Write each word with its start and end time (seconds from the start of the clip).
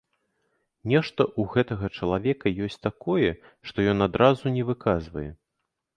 Нешта 0.93 1.21
ў 1.39 1.57
гэтага 1.57 1.85
чалавека 1.99 2.53
ёсць 2.69 2.79
такое, 2.87 3.29
што 3.69 3.77
ён 3.93 3.97
адразу 4.09 4.55
не 4.57 4.63
выказвае. 4.71 5.29